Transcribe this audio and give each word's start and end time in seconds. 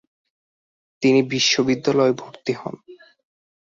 তিনি 1.03 1.19
বিশ্ববিদ্যালয়ে 1.31 2.13
ভর্তি 2.13 2.53
হন। 2.53 2.75